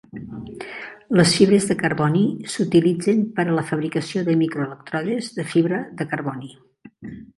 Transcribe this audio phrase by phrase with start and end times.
[1.19, 6.51] Les fibres de carboni s"utilitzen per a la fabricació de micro-elèctrodes de fibra de carboni.